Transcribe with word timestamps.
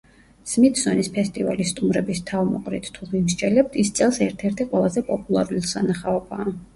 სმითსონის 0.51 1.09
ფესტივალის 1.17 1.73
სტუმრების 1.73 2.21
თავმოყრით 2.29 2.89
თუ 2.95 3.09
ვიმსჯელებთ, 3.11 3.77
ის 3.83 3.91
წელს 3.99 4.17
ერთ-ერთი 4.29 4.67
ყველაზე 4.73 5.05
პოპულარული 5.11 5.63
სანახაობაა. 5.75 6.47